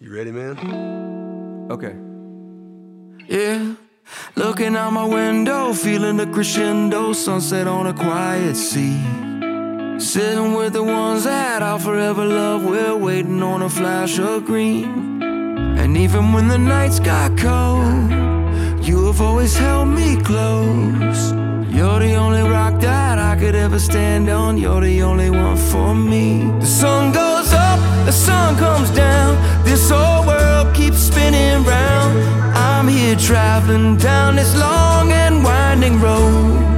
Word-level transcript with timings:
you 0.00 0.14
ready, 0.14 0.32
man? 0.32 1.68
Okay. 1.70 1.94
Yeah. 3.28 3.74
Looking 4.36 4.76
out 4.76 4.92
my 4.92 5.04
window, 5.04 5.72
feeling 5.72 6.16
the 6.16 6.26
crescendo, 6.26 7.12
sunset 7.12 7.66
on 7.66 7.86
a 7.86 7.94
quiet 7.94 8.56
sea. 8.56 9.00
Sitting 9.98 10.54
with 10.54 10.72
the 10.72 10.82
ones 10.82 11.24
that 11.24 11.62
I'll 11.62 11.78
forever 11.78 12.24
love, 12.24 12.64
we're 12.64 12.96
waiting 12.96 13.42
on 13.42 13.62
a 13.62 13.68
flash 13.68 14.18
of 14.18 14.46
green. 14.46 15.22
And 15.78 15.96
even 15.96 16.32
when 16.32 16.48
the 16.48 16.58
nights 16.58 16.98
got 17.00 17.36
cold, 17.36 18.10
you 18.84 19.06
have 19.06 19.20
always 19.20 19.56
held 19.56 19.88
me 19.88 20.16
close. 20.22 21.32
You're 21.70 22.00
the 22.00 22.14
only 22.14 22.42
rock 22.42 22.80
that 22.80 23.18
I 23.18 23.36
could 23.36 23.54
ever 23.54 23.78
stand 23.78 24.28
on, 24.28 24.58
you're 24.58 24.80
the 24.80 25.02
only 25.02 25.30
one 25.30 25.56
for 25.56 25.94
me. 25.94 26.50
The 26.60 26.66
sun 26.66 27.12
goes 27.12 27.29
the 28.06 28.12
sun 28.12 28.56
comes 28.56 28.90
down, 28.90 29.36
this 29.64 29.90
whole 29.90 30.26
world 30.26 30.74
keeps 30.74 30.98
spinning 30.98 31.64
round. 31.64 32.18
I'm 32.56 32.88
here 32.88 33.16
traveling 33.16 33.96
down 33.96 34.36
this 34.36 34.56
long 34.58 35.12
and 35.12 35.44
winding 35.44 36.00
road. 36.00 36.68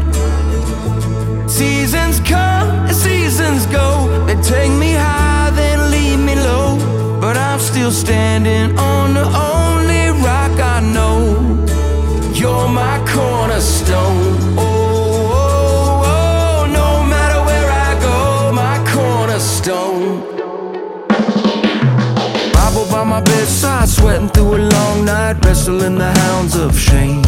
Seasons 1.49 2.21
come 2.21 2.69
and 2.89 2.97
seasons 2.97 3.66
go, 3.66 3.87
they 4.27 4.37
take 4.43 4.73
me 4.73 4.93
high, 4.93 5.51
then 5.55 5.91
leave 5.91 6.19
me 6.19 6.35
low. 6.35 6.79
But 7.21 7.37
I'm 7.37 7.61
still 7.61 7.93
standing 7.93 8.77
on 8.79 9.15
the 9.15 9.27
only 9.52 10.05
rock 10.27 10.55
I 10.75 10.80
know. 10.80 11.19
You're 12.35 12.69
my 12.69 12.97
cornerstone. 13.07 14.22
By 23.03 23.09
my 23.09 23.21
bedside, 23.21 23.89
sweating 23.89 24.29
through 24.29 24.59
a 24.59 24.63
long 24.63 25.05
night, 25.05 25.45
wrestling 25.45 25.99
the 25.99 26.13
hounds 26.21 26.55
of 26.55 26.79
shame. 26.79 27.21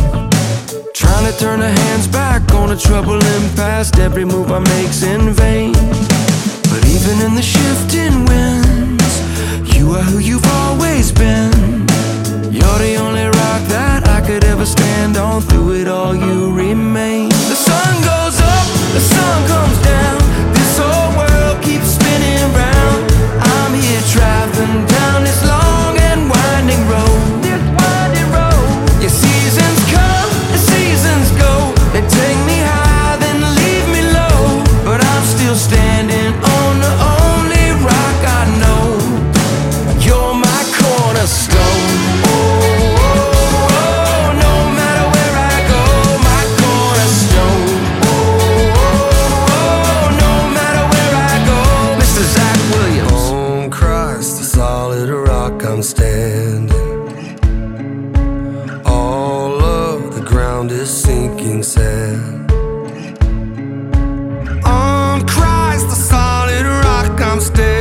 Trying 0.94 1.32
to 1.32 1.36
turn 1.36 1.58
the 1.58 1.68
hands 1.68 2.06
back 2.06 2.48
on 2.54 2.70
a 2.70 2.76
troubling 2.76 3.48
past, 3.56 3.98
every 3.98 4.24
move 4.24 4.52
I 4.52 4.60
make's 4.60 5.02
in 5.02 5.32
vain. 5.32 5.74
I'm 55.64 55.82
standing. 55.82 56.70
All 58.84 59.62
of 59.62 60.14
the 60.14 60.20
ground 60.20 60.70
is 60.70 60.90
sinking 60.90 61.62
sand. 61.62 62.50
On 64.64 65.26
Christ, 65.26 65.88
the 65.88 65.94
solid 65.94 66.66
rock 66.66 67.20
I'm 67.20 67.40
standing. 67.40 67.73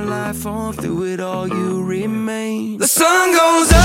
My 0.00 0.04
life 0.04 0.46
on. 0.46 0.72
Through 0.74 1.04
it 1.14 1.20
all, 1.20 1.48
you 1.48 1.82
remain. 1.82 2.78
The 2.78 2.88
sun 2.88 3.32
goes 3.32 3.75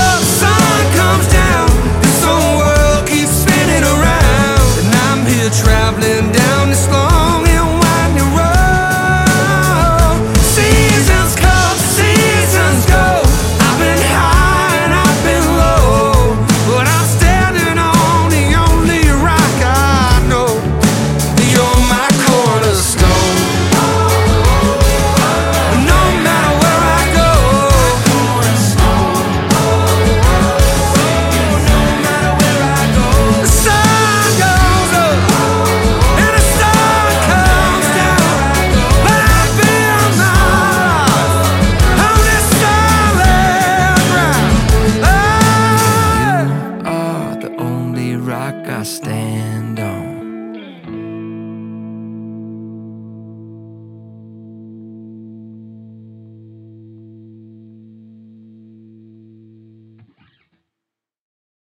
I 48.82 48.84
stand 48.84 49.78
on. 49.78 50.01